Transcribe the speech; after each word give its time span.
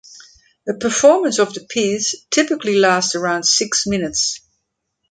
A 0.67 0.73
performance 0.73 1.37
of 1.37 1.53
the 1.53 1.59
piece 1.59 2.25
typically 2.31 2.73
lasts 2.73 3.13
around 3.13 3.45
six 3.45 3.85
minutes. 3.85 4.39